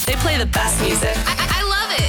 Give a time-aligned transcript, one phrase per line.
[0.00, 1.14] They play the best music.
[1.14, 2.02] I, I love it.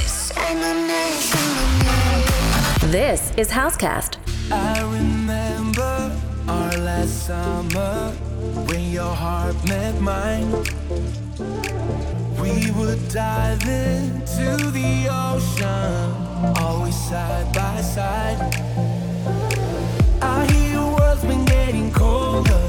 [2.90, 4.16] This is Housecast.
[4.50, 6.10] I remember
[6.48, 8.10] our last summer
[8.66, 10.50] when your heart met mine.
[12.40, 18.38] We would dive into the ocean, always side by side.
[20.22, 22.63] I hear world's been getting colder.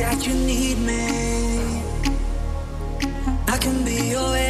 [0.00, 1.82] that you need me.
[3.46, 4.49] I can be your.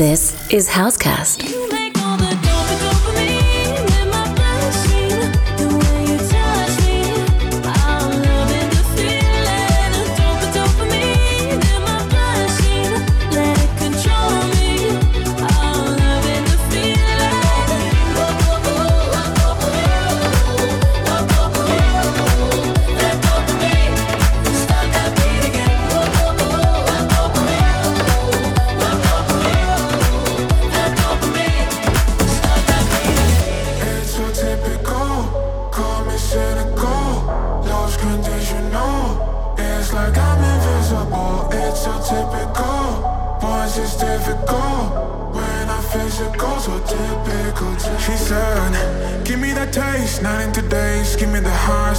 [0.00, 1.59] This is Housecast.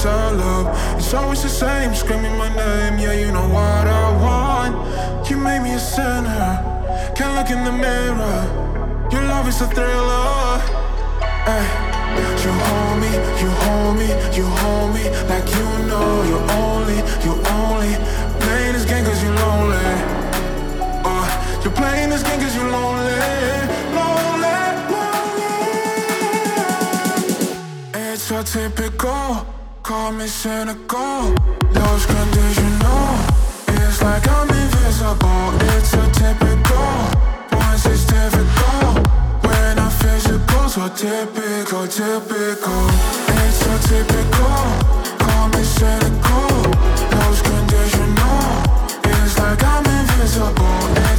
[0.06, 0.68] Love.
[0.98, 3.00] It's always the same, screaming my name.
[3.00, 5.30] Yeah, you know what I want.
[5.30, 6.60] You made me a sinner.
[7.16, 8.40] Can't look in the mirror.
[9.12, 10.62] Your love is a thriller.
[11.48, 11.88] Ay.
[12.44, 17.34] You hold me, you hold me, you hold me like you know you're only, you
[17.54, 17.96] only
[18.42, 19.78] playing this game cause you're lonely.
[21.06, 23.14] Uh, you're playing this game cause you lonely,
[23.94, 24.58] lonely,
[24.90, 25.52] lonely.
[27.94, 29.41] It's so typical,
[29.92, 31.36] call me cynical,
[31.76, 33.12] lost conditional.
[33.76, 36.92] It's like I'm invisible, it's so typical,
[37.60, 38.96] once it's difficult.
[39.44, 42.84] When I'm physical, so typical, typical.
[43.36, 44.60] It's so typical.
[45.24, 46.52] Call me cynical,
[47.12, 48.40] lose conditional.
[49.12, 51.11] It's like I'm invisible.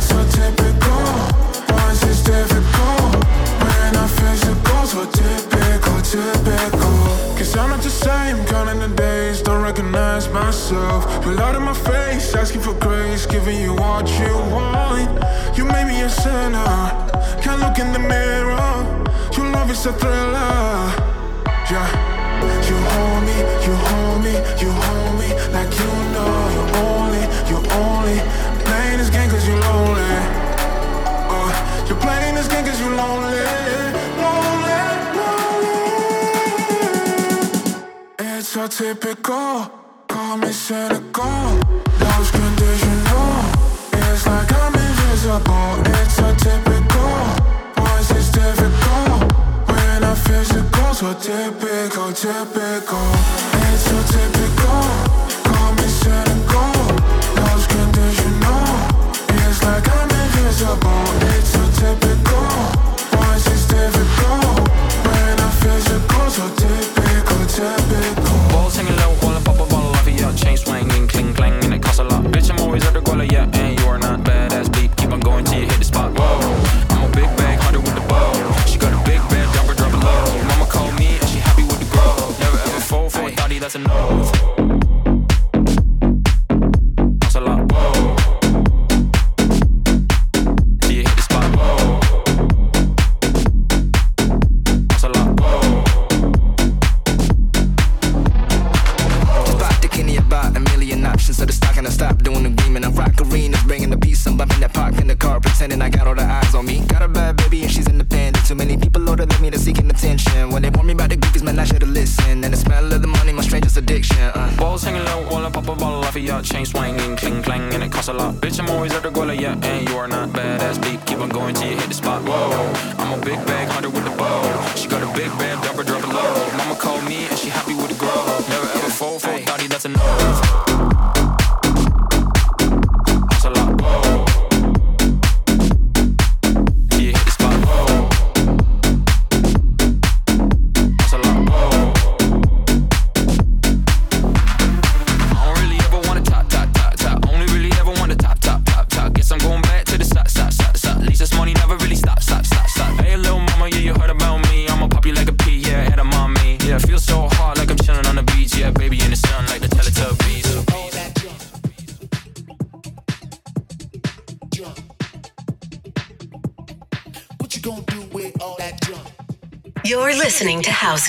[8.65, 11.25] Same, counting the days, don't recognize myself.
[11.25, 15.11] You lied in my face, asking for grace, giving you what you want.
[15.57, 16.75] You made me a sinner.
[17.43, 18.75] Can't look in the mirror.
[19.37, 20.93] Your love is a thriller.
[21.71, 21.89] Yeah.
[22.69, 27.67] You hold me, you hold me, you hold me like you know you're only, you're
[27.83, 28.19] only
[28.65, 30.13] playing this game cause you're lonely.
[31.35, 33.82] Uh, you're playing this game cause you're Lonely,
[38.53, 39.65] so typical.
[40.09, 41.57] Call me cynical.
[42.05, 43.33] Lost conditional.
[43.95, 45.81] It's like I'm invisible.
[45.97, 47.17] It's so typical.
[47.79, 49.33] Once it's difficult.
[49.73, 53.09] When I'm physical, so typical, typical.
[53.73, 54.85] It's so typical.
[55.49, 56.77] Call me cynical.
[57.41, 58.69] Lost conditional.
[59.33, 61.05] It's like I'm invisible.
[61.33, 62.53] It's so typical.
[63.17, 64.69] Once it's difficult.
[65.09, 68.32] When I'm physical, so typical, typical.
[68.73, 69.32] 像个让我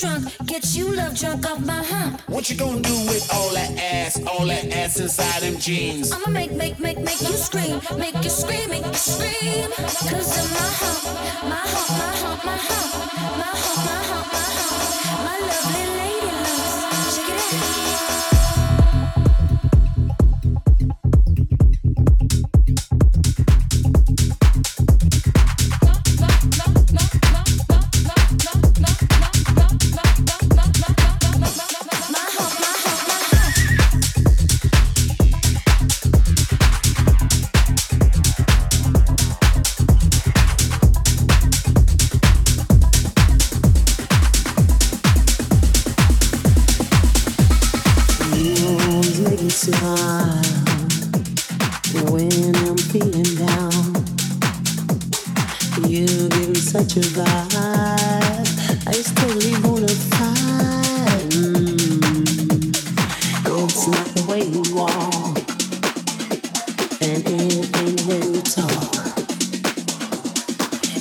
[0.00, 2.22] drunk, get you love drunk off my hump.
[2.28, 6.10] What you gonna do with all that ass, all that ass inside them jeans?
[6.10, 9.70] I'ma make, make, make, make you scream, make you scream, make you scream.
[9.76, 11.04] Cause of my hump,
[11.50, 12.90] my hump, my hump, my hump,
[13.38, 16.69] my hump, my hump, my hump, my lovely lady love.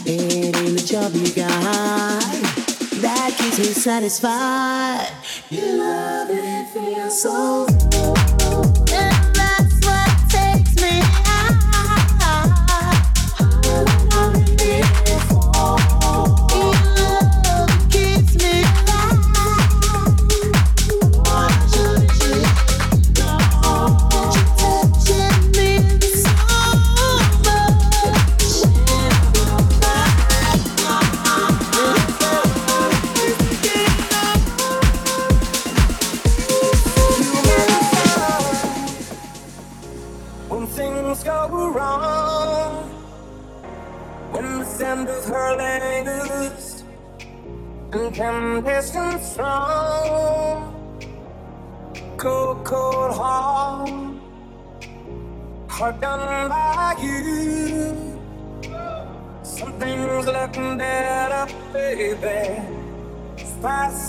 [0.05, 2.69] It ain't the job you got
[3.01, 5.11] that keeps me satisfied.
[5.49, 8.38] You love it, feels so.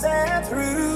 [0.01, 0.90] passing through.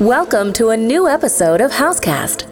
[0.00, 2.49] Welcome to a new episode of Housecast.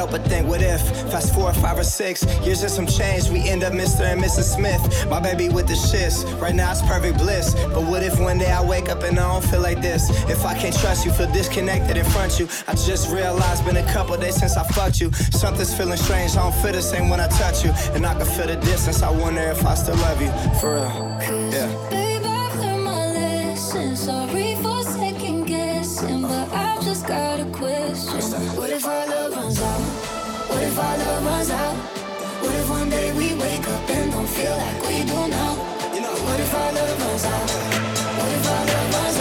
[0.00, 0.80] Help but think, what if?
[1.12, 4.00] Fast forward five or six years and some change, we end up Mr.
[4.10, 4.46] and Mrs.
[4.56, 4.82] Smith.
[5.10, 7.54] My baby with the shits, right now it's perfect bliss.
[7.74, 10.08] But what if one day I wake up and I don't feel like this?
[10.34, 12.48] If I can't trust you, feel disconnected in front you.
[12.66, 15.12] I just realized, been a couple days since I fucked you.
[15.42, 17.70] Something's feeling strange, I don't feel the same when I touch you.
[17.94, 20.30] And I can feel the distance, I wonder if I still love you.
[20.60, 21.89] For real, yeah.
[30.80, 31.76] Love runs out?
[32.42, 35.54] What if one day we wake up and don't feel like we do now?
[36.24, 37.50] What if our love runs out?
[38.18, 39.19] What if our love runs out?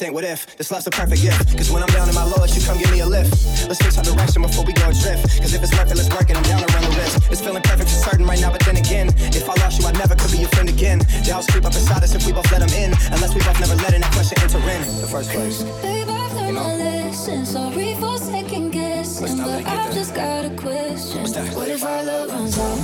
[0.00, 1.52] Think, what if this love's a perfect gift?
[1.58, 3.36] Cause when I'm down in my lowest, you come give me a lift.
[3.68, 5.28] Let's fix our direction before we go adrift.
[5.44, 6.36] Cause if it's worth it, let's work it.
[6.40, 7.30] I'm down to run the risk.
[7.30, 9.92] It's feeling perfect for certain right now, but then again, if I lost you, I
[9.92, 11.04] never could be your friend again.
[11.28, 12.96] Doubts creep up inside us if we both let them in.
[13.12, 15.62] Unless we both never let in that question enter in the first place.
[15.84, 17.44] Babe, I've learned my lesson.
[17.44, 21.28] Sorry for second guessing, but I've just got a question.
[21.52, 22.80] What if our love runs out?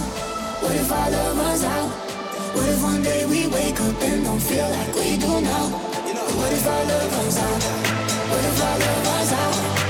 [0.60, 1.88] What if our love runs out?
[2.52, 5.95] What if one day we wake up and don't feel like we do now?
[6.36, 7.62] What if our love runs out?
[8.30, 9.85] What if our love runs out?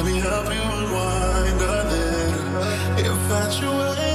[0.00, 1.60] Let me help you unwind.
[1.60, 3.06] I did.
[3.06, 4.09] Infatuated.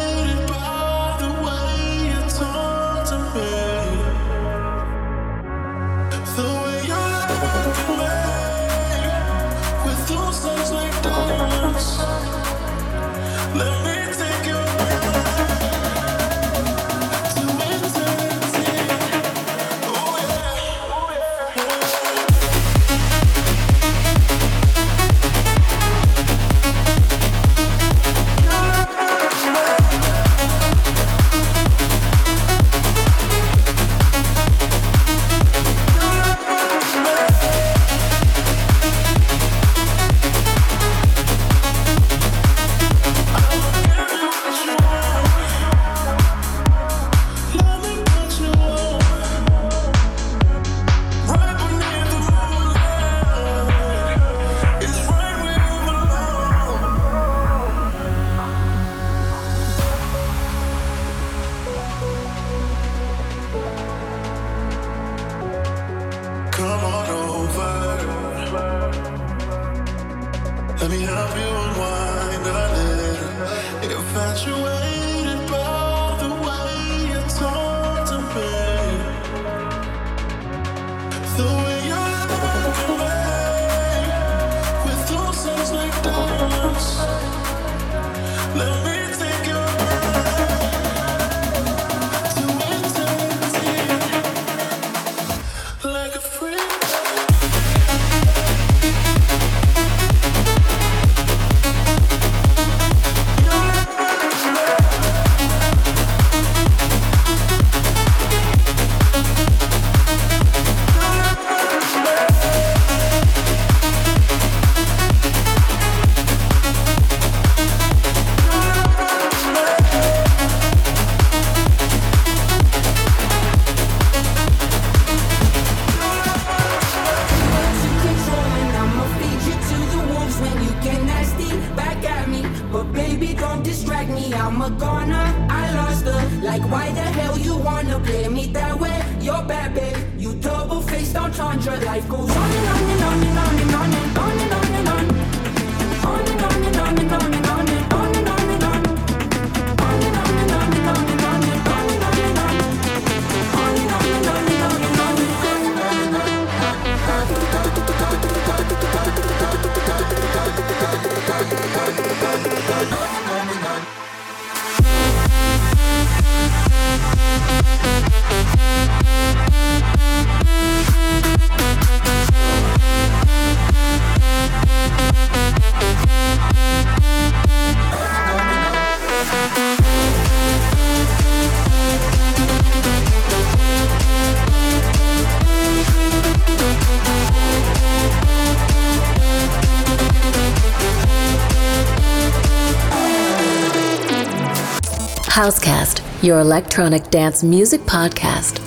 [195.36, 198.65] Housecast, your electronic dance music podcast.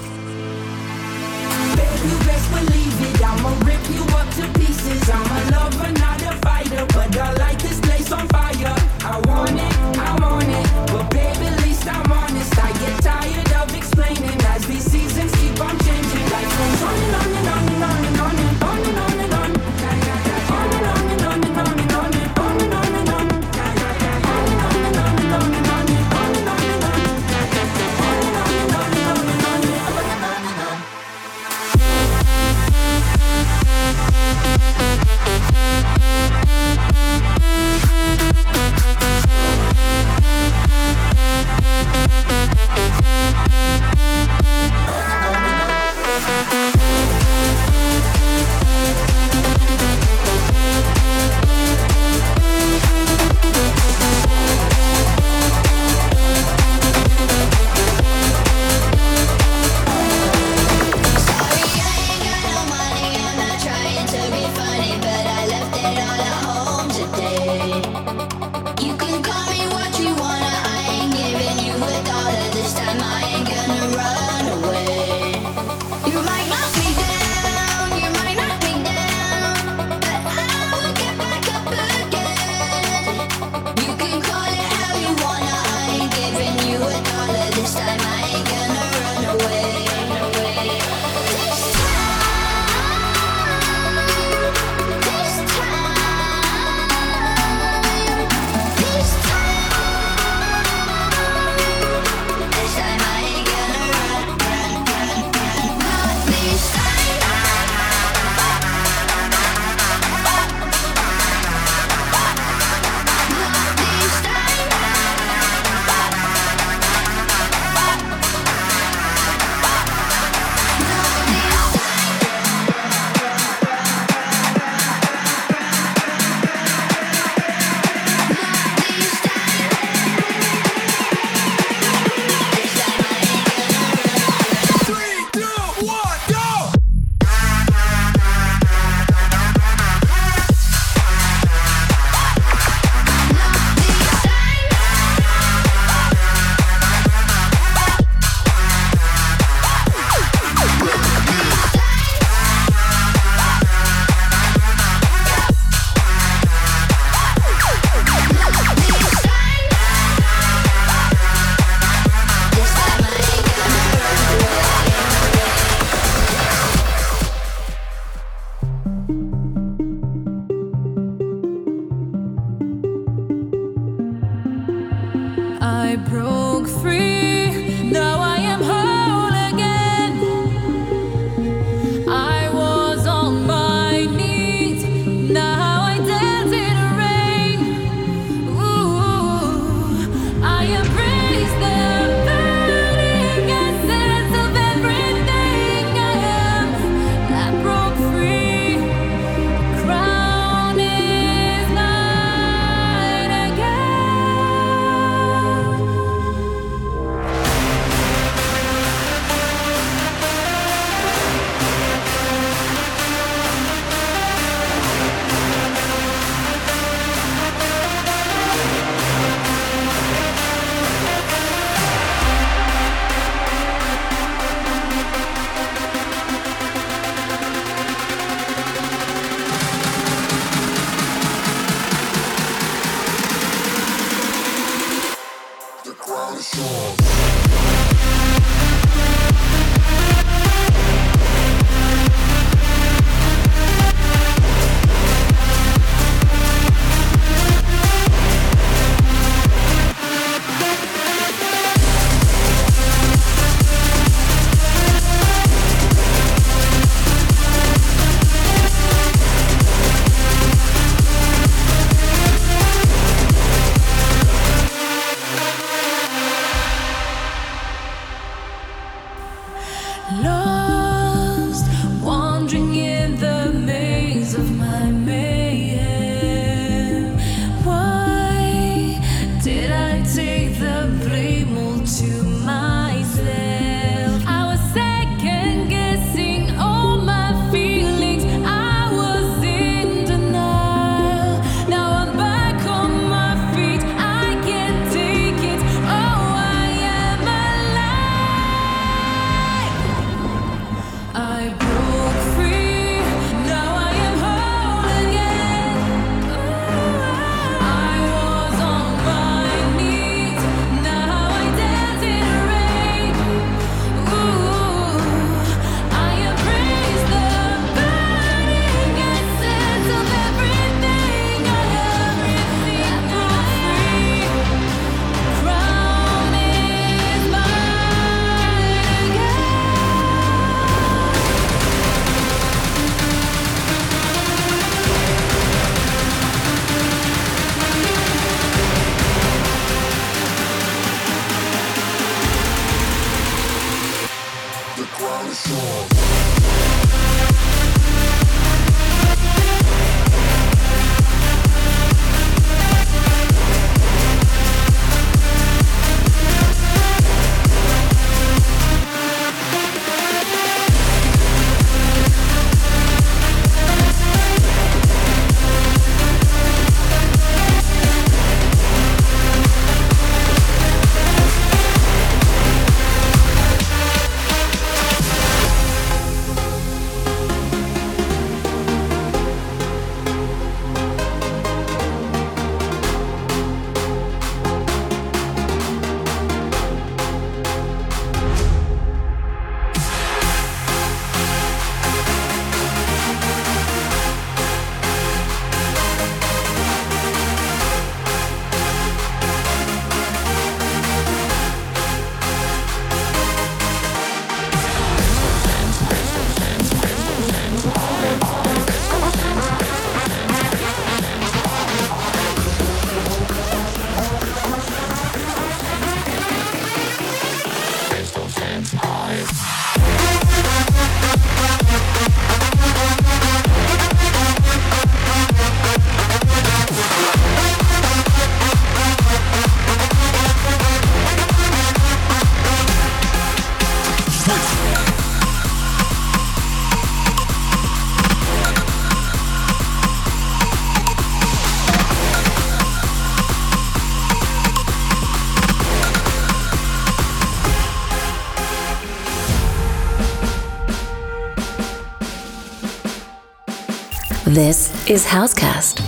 [454.39, 455.83] This is Housecast.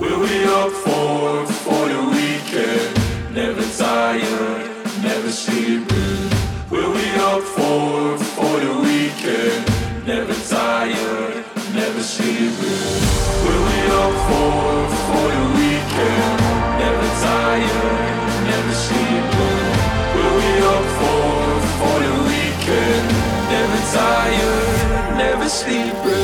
[0.00, 2.90] We'll be up for, for the weekend.
[3.32, 4.66] Never tired,
[5.00, 6.26] never sleeping.
[6.70, 9.62] We'll be up for, for the weekend.
[10.04, 12.98] Never tired, never sleeping.
[13.46, 14.74] We'll be up for,
[15.06, 16.34] for the weekend.
[16.82, 18.10] Never tired,
[18.50, 19.70] never sleeping.
[20.14, 21.30] We'll be up for,
[21.78, 23.06] for the weekend.
[23.54, 26.17] Never tired, never sleeping.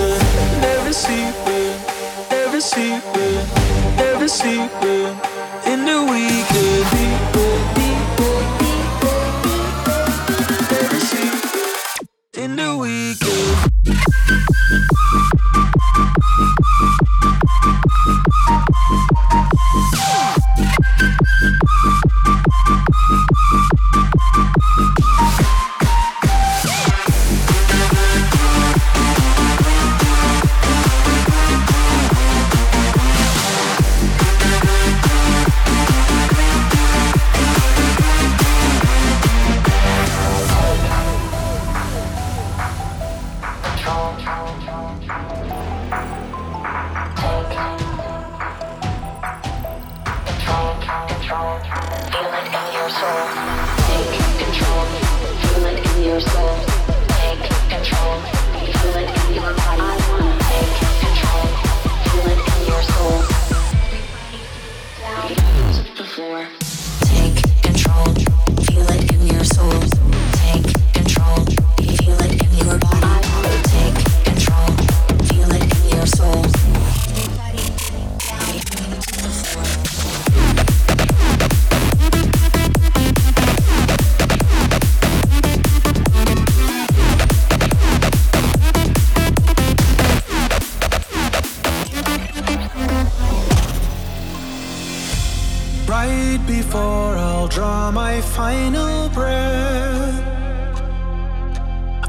[96.47, 100.23] Before I'll draw my final breath,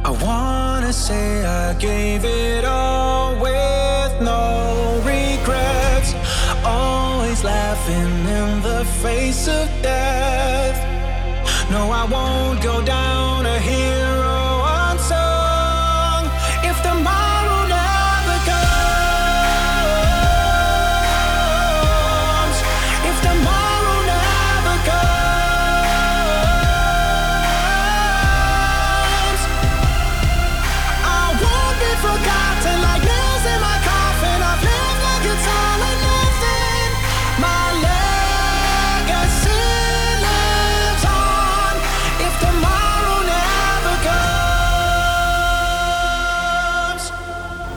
[0.04, 6.14] I wanna say I gave it all with no regrets.
[6.66, 10.78] Always laughing in the face of death.
[11.72, 13.35] No, I won't go down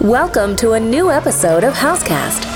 [0.09, 2.48] Welcome to a new episode of Housecast.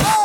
[0.00, 0.21] Whoa.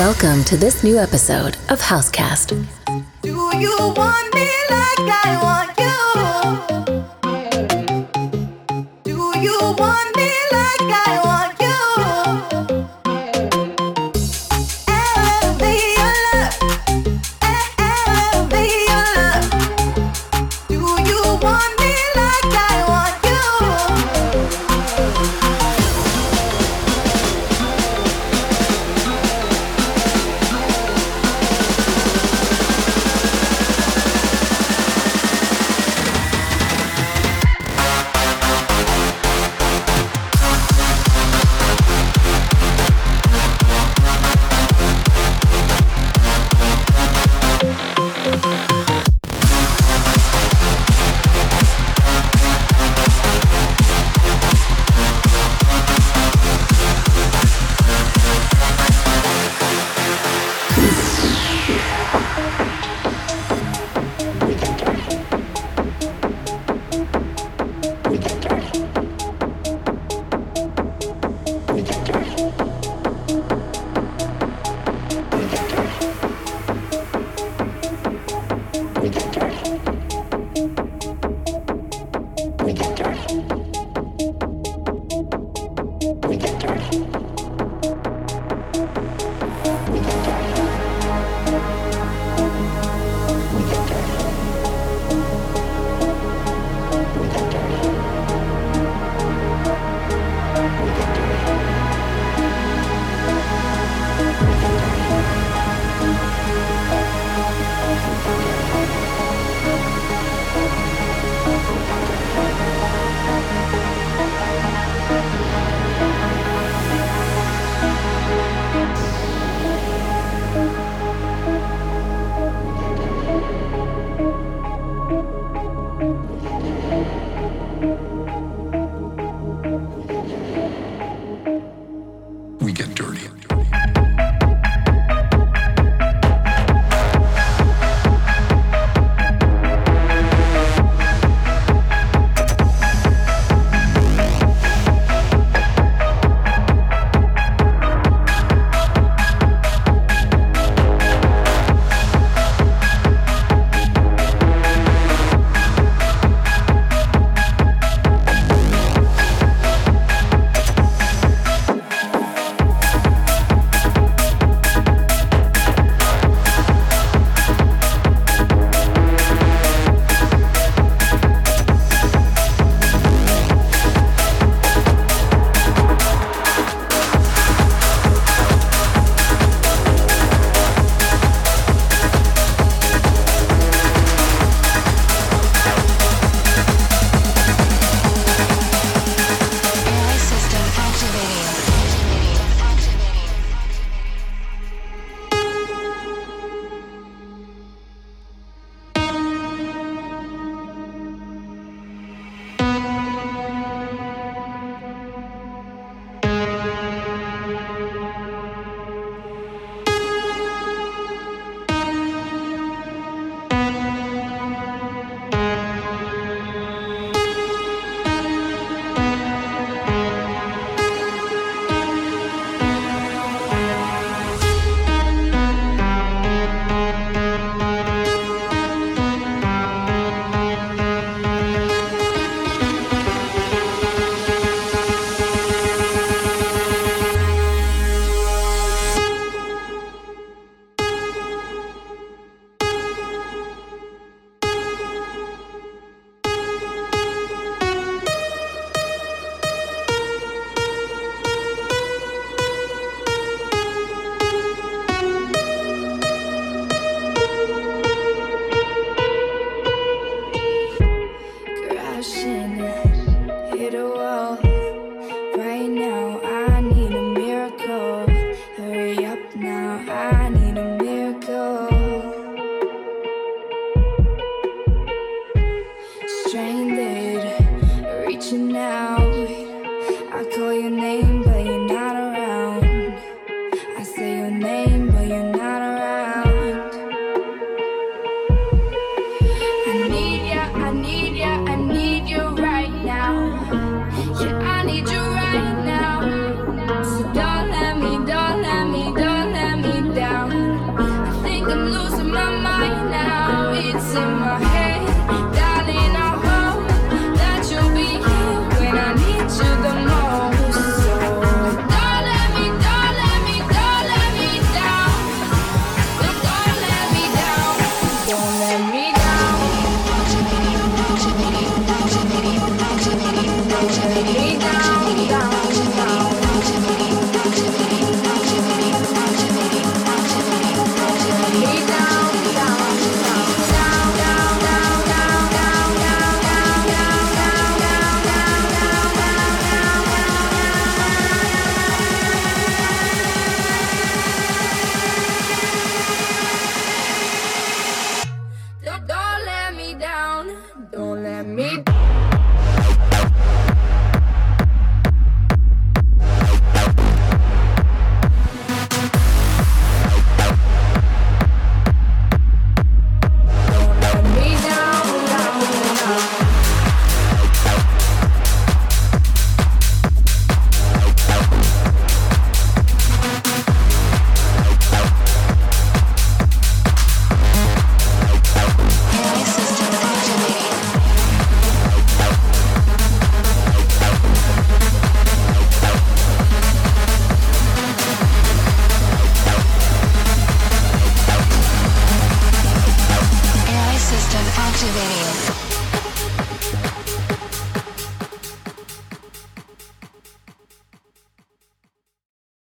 [0.00, 2.56] Welcome to this new episode of Housecast.
[3.20, 5.79] Do you want me like I want